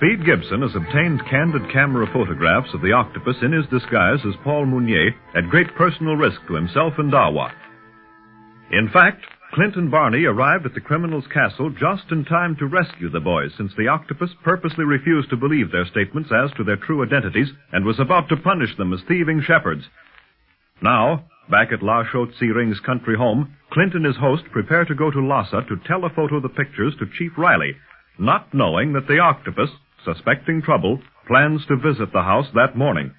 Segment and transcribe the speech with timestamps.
[0.00, 4.64] Speed Gibson has obtained candid camera photographs of the octopus in his disguise as Paul
[4.64, 7.52] Mounier at great personal risk to himself and Dawa.
[8.72, 9.20] In fact,
[9.52, 13.50] Clint and Barney arrived at the criminal's castle just in time to rescue the boys
[13.58, 17.84] since the octopus purposely refused to believe their statements as to their true identities and
[17.84, 19.84] was about to punish them as thieving shepherds.
[20.80, 25.10] Now, back at La Chote Ring's country home, Clint and his host prepare to go
[25.10, 27.76] to Lhasa to telephoto the pictures to Chief Riley,
[28.18, 29.68] not knowing that the octopus,
[30.04, 33.12] suspecting trouble, plans to visit the house that morning.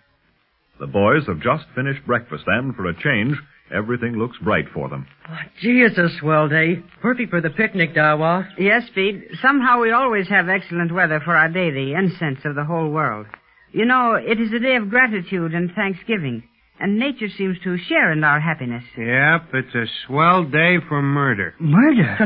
[0.80, 3.38] The boys have just finished breakfast, and for a change,
[3.74, 5.06] everything looks bright for them.
[5.30, 6.84] Oh, gee, it's a swell day.
[7.02, 8.48] Perfect for the picnic, Dawa.
[8.58, 9.24] Yes, Speed.
[9.42, 13.28] Somehow we always have excellent weather for our day, the incense of the whole world.
[13.72, 16.44] You know, it is a day of gratitude and thanksgiving,
[16.82, 18.84] and nature seems to share in our happiness.
[18.98, 21.54] Yep, it's a swell day for murder.
[21.60, 22.18] Murder?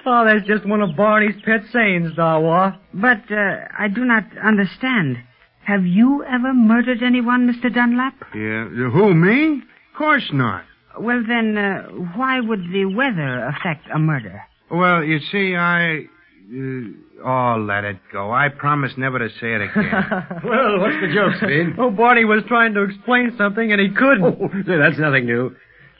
[0.06, 2.78] oh, that's just one of Barney's pet sayings, Dawa.
[2.92, 5.16] But uh, I do not understand.
[5.64, 7.72] Have you ever murdered anyone, Mr.
[7.72, 8.14] Dunlap?
[8.34, 9.62] Yeah, who, me?
[9.62, 10.64] Of course not.
[11.00, 11.82] Well, then, uh,
[12.16, 14.42] why would the weather affect a murder?
[14.70, 16.00] Well, you see, I.
[16.00, 18.30] Uh, oh, let it go.
[18.32, 19.92] I promise never to say it again.
[20.44, 21.76] well, what's the joke, Speed?
[21.78, 24.24] oh, Barney was trying to explain something and he couldn't.
[24.24, 25.54] Oh, that's nothing new.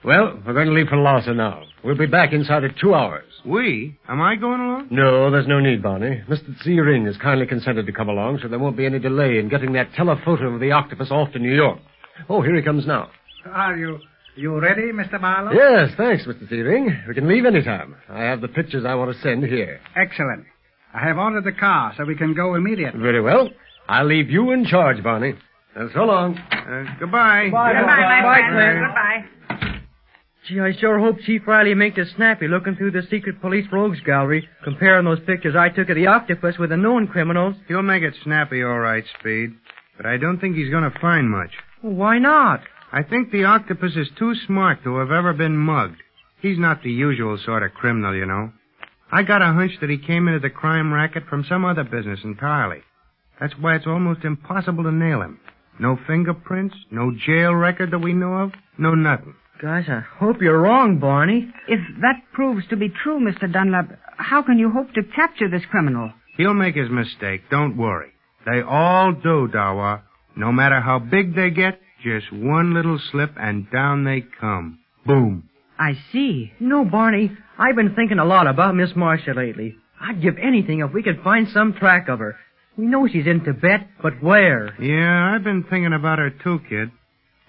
[0.05, 1.63] Well, we're going to leave for Lhasa now.
[1.85, 3.25] We'll be back inside of two hours.
[3.47, 3.97] We?
[4.09, 4.89] Am I going along?
[4.91, 6.23] No, there's no need, Barney.
[6.29, 6.61] Mr.
[6.65, 9.49] Z Ring has kindly consented to come along, so there won't be any delay in
[9.49, 11.79] getting that telephoto of the octopus off to New York.
[12.29, 13.11] Oh, here he comes now.
[13.47, 13.99] Are you
[14.35, 15.21] you ready, Mr.
[15.21, 15.53] Barlow?
[15.53, 16.49] Yes, thanks, Mr.
[16.49, 16.89] Searing.
[17.07, 17.95] We can leave any time.
[18.09, 19.79] I have the pictures I want to send here.
[19.95, 20.47] Excellent.
[20.95, 23.01] I have ordered the car so we can go immediately.
[23.01, 23.49] Very well.
[23.89, 25.35] I'll leave you in charge, Barney.
[25.75, 26.37] And so long.
[26.37, 27.49] Uh, goodbye.
[27.51, 28.79] Bye, Goodbye, my Bye, friend.
[28.79, 28.87] Clint.
[28.87, 29.79] Goodbye.
[30.49, 34.01] Gee, I sure hope Chief Riley makes it snappy looking through the secret police rogues
[34.05, 37.55] gallery, comparing those pictures I took of the octopus with the known criminals.
[37.69, 39.51] He'll make it snappy, all right, Speed.
[39.97, 41.51] But I don't think he's going to find much.
[41.83, 42.61] Well, why not?
[42.93, 46.03] I think the octopus is too smart to have ever been mugged.
[46.41, 48.53] He's not the usual sort of criminal, you know.
[49.15, 52.21] I got a hunch that he came into the crime racket from some other business
[52.25, 52.79] entirely.
[53.39, 55.39] That's why it's almost impossible to nail him.
[55.79, 59.35] No fingerprints, no jail record that we know of, no nothing.
[59.61, 61.53] Gosh, I hope you're wrong, Barney.
[61.69, 63.53] If that proves to be true, Mr.
[63.53, 66.11] Dunlap, how can you hope to capture this criminal?
[66.37, 68.13] He'll make his mistake, don't worry.
[68.47, 70.03] They all do, Dawa.
[70.37, 74.79] No matter how big they get, just one little slip and down they come.
[75.07, 75.49] Boom.
[75.79, 76.53] I see.
[76.61, 79.77] No, Barney, I've been thinking a lot about Miss Marcia lately.
[80.01, 82.37] I'd give anything if we could find some track of her.
[82.77, 84.75] We know she's in Tibet, but where?
[84.81, 86.91] Yeah, I've been thinking about her too, kid.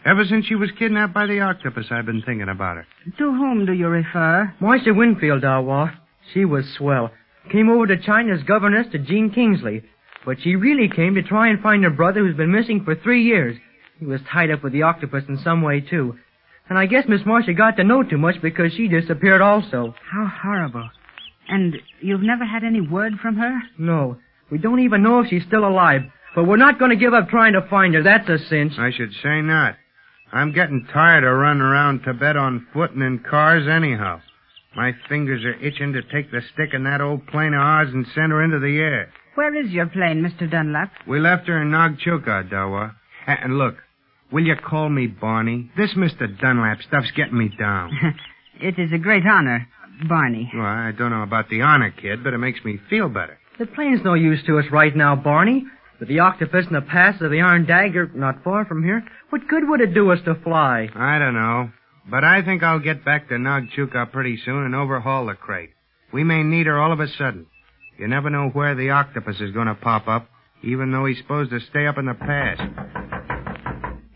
[0.05, 2.87] Ever since she was kidnapped by the octopus, I've been thinking about her.
[3.17, 4.53] To whom do you refer?
[4.59, 5.95] Marcia Winfield, Dawa.
[6.33, 7.11] She was swell.
[7.51, 9.83] Came over to China as governess to Jean Kingsley.
[10.25, 13.23] But she really came to try and find her brother who's been missing for three
[13.23, 13.57] years.
[13.99, 16.17] He was tied up with the octopus in some way, too.
[16.69, 19.93] And I guess Miss Marcia got to know too much because she disappeared also.
[20.11, 20.89] How horrible.
[21.47, 23.59] And you've never had any word from her?
[23.77, 24.17] No.
[24.49, 26.01] We don't even know if she's still alive.
[26.35, 28.03] But we're not going to give up trying to find her.
[28.03, 28.73] That's a cinch.
[28.77, 29.75] I should say not.
[30.31, 34.21] I'm getting tired of running around Tibet on foot and in cars anyhow.
[34.75, 38.07] My fingers are itching to take the stick in that old plane of ours and
[38.15, 39.11] send her into the air.
[39.35, 40.49] Where is your plane, Mr.
[40.49, 40.91] Dunlap?
[41.07, 42.95] We left her in Nagchuka, Dawa.
[43.27, 43.75] And look,
[44.33, 45.71] will you call me Barney?
[45.77, 46.27] This Mr.
[46.39, 47.91] Dunlap stuff's getting me down.
[48.61, 49.67] it is a great honor,
[50.09, 50.51] Barney.
[50.53, 53.37] Well, I don't know about the honor, kid, but it makes me feel better.
[53.59, 55.65] The plane's no use to us right now, Barney.
[55.99, 59.47] With the octopus and the pass of the Iron Dagger not far from here, what
[59.47, 60.89] good would it do us to fly?
[60.93, 61.69] I don't know.
[62.09, 65.69] But I think I'll get back to Nagchuka pretty soon and overhaul the crate.
[66.11, 67.45] We may need her all of a sudden.
[67.97, 70.27] You never know where the octopus is going to pop up,
[70.63, 73.02] even though he's supposed to stay up in the pass.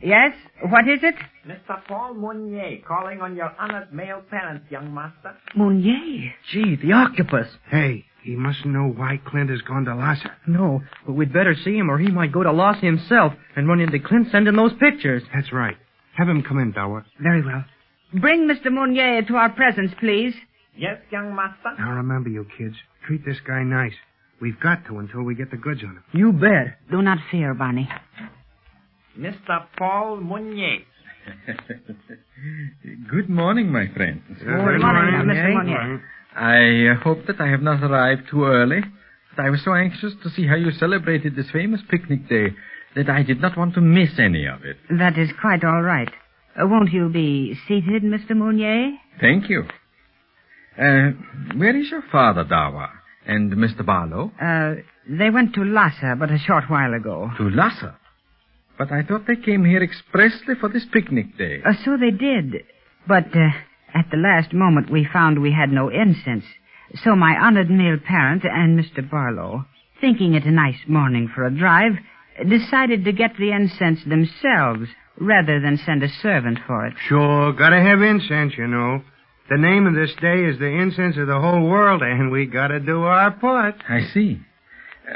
[0.02, 0.34] Yes?
[0.70, 1.16] What is it?
[1.48, 1.84] Mr.
[1.88, 5.36] Paul Mounier calling on your honored male parents, young master.
[5.56, 6.34] Mounier?
[6.52, 7.48] Gee, the octopus.
[7.70, 10.32] Hey, he mustn't know why Clint has gone to Lhasa.
[10.48, 13.80] No, but we'd better see him or he might go to Lhasa himself and run
[13.80, 15.24] into Clint sending those pictures.
[15.34, 15.76] That's right.
[16.16, 17.04] Have him come in, Dawa.
[17.20, 17.64] Very well.
[18.14, 18.72] Bring Mr.
[18.72, 20.34] Mounier to our presence, please.
[20.76, 21.74] Yes, young master.
[21.80, 22.76] Now remember, you kids,
[23.08, 23.94] treat this guy nice.
[24.40, 26.04] We've got to until we get the goods on him.
[26.14, 26.78] You bet.
[26.92, 27.90] Do not fear, Barney.
[29.18, 29.66] Mr.
[29.78, 30.80] Paul Mounier.
[33.12, 34.22] Good morning, my friends.
[34.40, 35.54] Good morning, Mr.
[35.54, 36.04] Mounier.
[36.36, 38.81] I uh, hope that I have not arrived too early,
[39.36, 42.50] but I was so anxious to see how you celebrated this famous picnic day
[42.96, 44.78] that I did not want to miss any of it.
[44.90, 46.10] That is quite all right.
[46.56, 48.36] Uh, won't you be seated, Mr.
[48.36, 48.92] Mounier?
[49.19, 49.64] Thank you.
[50.78, 51.12] Uh,
[51.58, 52.90] where is your father, Dawa,
[53.25, 53.84] and Mr.
[53.84, 54.31] Barlow?
[54.40, 57.31] Uh, they went to Lhasa but a short while ago.
[57.38, 57.98] To Lhasa.
[58.78, 61.62] But I thought they came here expressly for this picnic day.
[61.66, 62.64] Uh, so they did.
[63.08, 63.50] But uh,
[63.94, 66.46] at the last moment we found we had no incense.
[67.04, 69.10] So my honored male parent and Mr.
[69.10, 69.66] Barlow,
[70.00, 71.94] thinking it a nice morning for a drive,
[72.48, 74.90] decided to get the incense themselves
[75.20, 76.94] rather than send a servant for it.
[77.08, 79.02] Sure, gotta have incense, you know.
[79.50, 82.80] The name of this day is the incense of the whole world, and we gotta
[82.80, 83.76] do our part.
[83.90, 84.42] I see.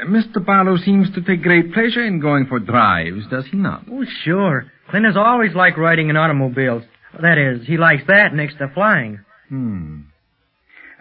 [0.06, 0.44] Mr.
[0.44, 3.84] Barlow seems to take great pleasure in going for drives, does he not?
[3.90, 4.70] Oh, sure.
[4.90, 6.82] Clint has always liked riding in automobiles.
[7.20, 9.20] That is, he likes that next to flying.
[9.48, 10.00] Hmm.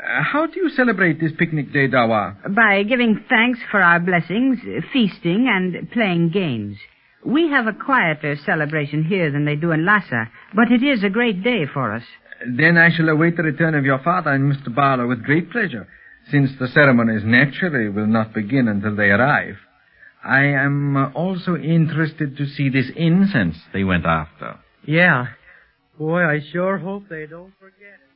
[0.01, 2.56] Uh, how do you celebrate this picnic day, Dawa?
[2.56, 4.59] By giving thanks for our blessings,
[4.92, 6.77] feasting, and playing games.
[7.25, 11.09] We have a quieter celebration here than they do in Lhasa, but it is a
[11.09, 12.03] great day for us.
[12.48, 14.74] Then I shall await the return of your father and Mr.
[14.74, 15.88] Barlow with great pleasure,
[16.31, 19.57] since the ceremonies naturally will not begin until they arrive.
[20.24, 24.60] I am also interested to see this incense they went after.
[24.86, 25.28] Yeah.
[25.98, 28.12] Boy, I sure hope they don't forget it.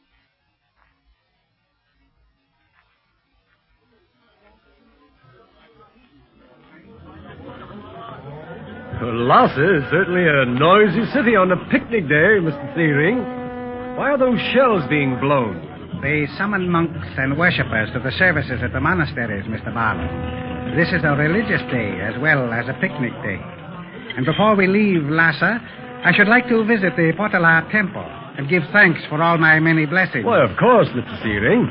[9.02, 12.76] Lhasa is certainly a noisy city on a picnic day, Mr.
[12.76, 13.18] Searing.
[13.98, 15.75] Why are those shells being blown?
[16.06, 19.74] They summon monks and worshippers to the services at the monasteries, Mr.
[19.74, 20.06] Barlow.
[20.78, 23.42] This is a religious day as well as a picnic day.
[24.14, 25.58] And before we leave Lhasa,
[26.06, 28.06] I should like to visit the Potala temple
[28.38, 30.30] and give thanks for all my many blessings.
[30.30, 31.10] Why, of course, Mr.
[31.26, 31.66] Searing.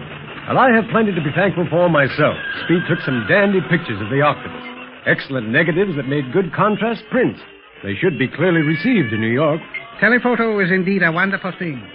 [0.51, 2.35] And I have plenty to be thankful for myself.
[2.67, 4.67] Speed took some dandy pictures of the octopus.
[5.07, 7.39] Excellent negatives that made good contrast prints.
[7.87, 9.63] They should be clearly received in New York.
[10.01, 11.87] Telephoto is indeed a wonderful thing.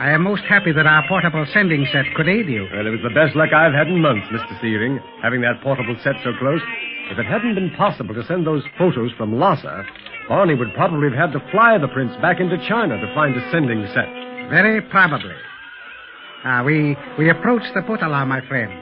[0.00, 2.66] I am most happy that our portable sending set could aid you.
[2.72, 4.58] Well, it was the best luck I've had in months, Mr.
[4.58, 6.62] Searing, having that portable set so close.
[7.12, 9.84] If it hadn't been possible to send those photos from Lhasa,
[10.26, 13.50] Barney would probably have had to fly the prints back into China to find a
[13.52, 14.08] sending set.
[14.48, 15.36] Very probably.
[16.44, 18.72] Ah, we, we approach the Potala, my friend.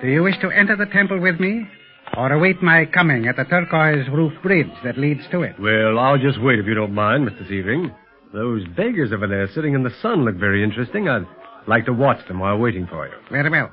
[0.00, 1.68] Do you wish to enter the temple with me?
[2.16, 5.60] Or await my coming at the turquoise roof bridge that leads to it?
[5.60, 7.46] Well, I'll just wait if you don't mind, Mr.
[7.46, 7.92] Searing.
[8.36, 11.08] Those beggars over there sitting in the sun look very interesting.
[11.08, 11.26] I'd
[11.66, 13.14] like to watch them while waiting for you.
[13.30, 13.72] Very well.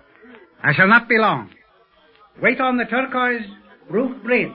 [0.63, 1.49] I shall not be long.
[2.41, 3.45] Wait on the turquoise
[3.89, 4.51] roof bridge.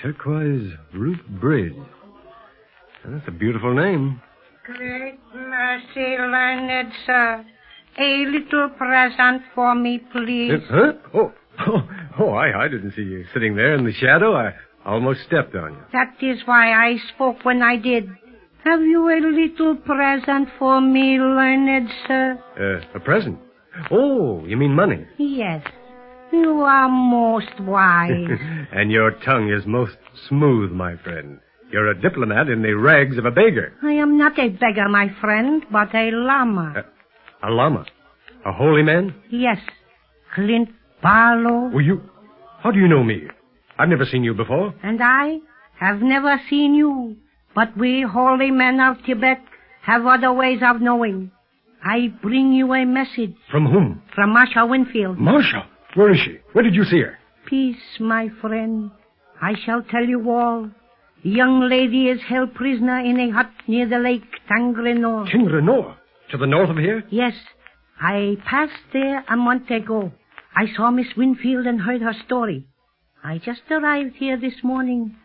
[0.00, 1.74] Turquoise Roof Bridge.
[3.04, 4.20] That's a beautiful name.
[4.64, 7.44] Great mercy, learned sir.
[7.98, 10.62] A little present for me, please.
[10.70, 10.92] Huh?
[11.12, 11.32] Oh,
[11.66, 11.88] oh,
[12.20, 14.36] oh I, I didn't see you sitting there in the shadow.
[14.36, 14.54] I
[14.86, 15.80] almost stepped on you.
[15.92, 18.08] That is why I spoke when I did.
[18.64, 22.38] Have you a little present for me, learned sir?
[22.56, 23.38] Uh, a present?
[23.90, 25.04] Oh, you mean money.
[25.18, 25.66] Yes.
[26.32, 28.10] You are most wise.
[28.72, 29.96] and your tongue is most
[30.28, 31.40] smooth, my friend.
[31.72, 33.72] You're a diplomat in the rags of a beggar.
[33.82, 36.84] I am not a beggar, my friend, but a lama.
[37.42, 37.84] A lama?
[38.46, 39.14] A holy man?
[39.30, 39.58] Yes.
[40.34, 40.68] Clint
[41.02, 41.70] Barlow.
[41.72, 42.02] Well, you.
[42.62, 43.22] How do you know me?
[43.78, 44.74] I've never seen you before.
[44.82, 45.38] And I
[45.80, 47.16] have never seen you.
[47.54, 49.40] But we holy men of Tibet
[49.82, 51.30] have other ways of knowing.
[51.84, 53.34] I bring you a message.
[53.50, 54.02] From whom?
[54.14, 55.18] From Marcia Winfield.
[55.18, 55.66] Marcia?
[55.94, 56.38] Where is she?
[56.52, 57.18] Where did you see her?
[57.46, 58.90] Peace, my friend.
[59.40, 60.70] I shall tell you all.
[61.24, 65.26] The young lady is held prisoner in a hut near the lake Tangrenor.
[65.30, 65.96] Tangrenor?
[66.30, 67.04] To the north of here?
[67.10, 67.34] Yes.
[68.00, 70.12] I passed there a month ago.
[70.56, 72.66] I saw Miss Winfield and heard her story.
[73.22, 75.16] I just arrived here this morning.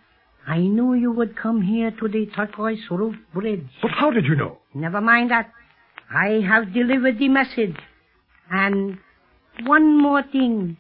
[0.48, 3.68] I knew you would come here to the turquoise roof bridge.
[3.82, 4.60] But how did you know?
[4.74, 5.52] Never mind that.
[6.10, 7.76] I have delivered the message.
[8.50, 8.98] And
[9.66, 10.78] one more thing.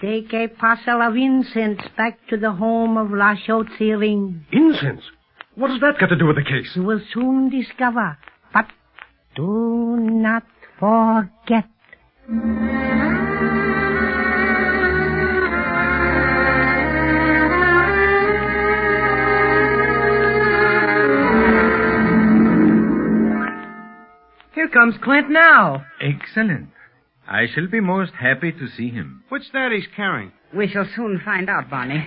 [0.00, 4.44] Take a parcel of incense back to the home of La Chaux Ring.
[4.52, 5.02] Incense?
[5.54, 6.72] What has that got to do with the case?
[6.74, 8.18] You will soon discover.
[8.52, 8.66] But
[9.36, 10.42] do not
[10.78, 11.64] forget.
[24.76, 25.84] Comes Clint now.
[26.00, 26.68] Excellent.
[27.28, 29.24] I shall be most happy to see him.
[29.30, 30.32] What's that he's carrying?
[30.54, 32.06] We shall soon find out, Barney.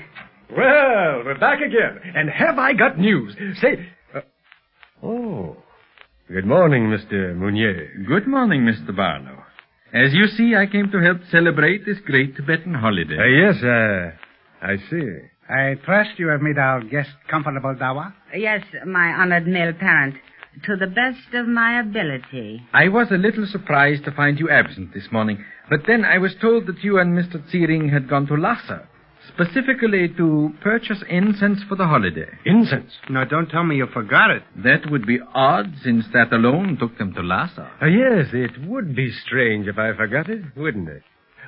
[0.49, 1.99] Well, we're back again.
[2.15, 3.35] And have I got news?
[3.61, 3.89] Say.
[4.15, 4.21] Uh,
[5.03, 5.57] oh.
[6.27, 7.35] Good morning, Mr.
[7.35, 7.89] Mounier.
[8.07, 8.95] Good morning, Mr.
[8.95, 9.43] Barlow.
[9.93, 13.17] As you see, I came to help celebrate this great Tibetan holiday.
[13.17, 15.07] Uh, yes, uh, I see.
[15.49, 18.13] I trust you have made our guest comfortable, Dawa.
[18.35, 20.15] Yes, my honored male parent.
[20.65, 22.63] To the best of my ability.
[22.73, 26.33] I was a little surprised to find you absent this morning, but then I was
[26.41, 27.37] told that you and Mr.
[27.51, 28.87] Ziering had gone to Lhasa,
[29.27, 32.27] specifically to purchase incense for the holiday.
[32.45, 32.91] Incense?
[33.09, 34.43] No, don't tell me you forgot it.
[34.57, 37.69] That would be odd, since that alone took them to Lhasa.
[37.81, 41.03] Uh, yes, it would be strange if I forgot it, wouldn't it?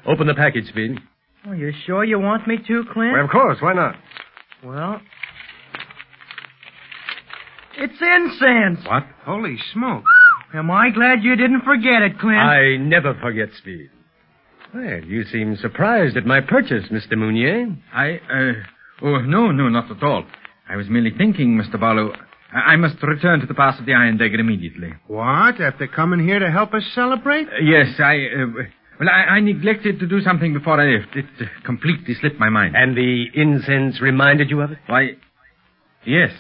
[0.06, 1.00] Open the package, Speed.
[1.48, 3.14] Are you sure you want me to, Clint?
[3.14, 3.58] Well, of course.
[3.62, 3.96] Why not?
[4.64, 5.02] Well,
[7.82, 8.86] it's incense.
[8.88, 9.04] What?
[9.26, 10.04] Holy smoke.
[10.54, 12.38] Am I glad you didn't forget it, Clint?
[12.38, 13.90] I never forget Speed.
[14.74, 17.18] Well, you seem surprised at my purchase, Mr.
[17.18, 17.76] Mounier.
[17.94, 20.26] I, uh, oh, no, no, not at all.
[20.70, 21.80] I was merely thinking, Mr.
[21.80, 22.14] Barlow,
[22.54, 24.94] I I must return to the pass of the Iron Dagger immediately.
[25.08, 25.60] What?
[25.60, 27.48] After coming here to help us celebrate?
[27.48, 28.64] Uh, yes, I, uh,
[29.00, 31.16] well, I, I neglected to do something before I left.
[31.16, 32.76] It uh, completely slipped my mind.
[32.76, 34.78] And the incense reminded you of it?
[34.88, 35.12] Why,
[36.06, 36.32] yes.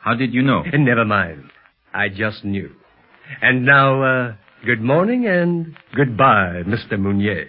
[0.00, 0.62] How did you know?
[0.72, 1.44] Never mind.
[1.92, 2.70] I just knew.
[3.42, 6.98] And now, uh, good morning and goodbye, Mr.
[6.98, 7.48] Mounier.